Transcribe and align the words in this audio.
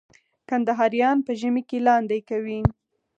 کندهاریان 0.49 1.17
په 1.25 1.31
ژمي 1.39 1.63
کي 1.69 1.77
لاندی 1.87 2.19
کوي. 2.29 2.59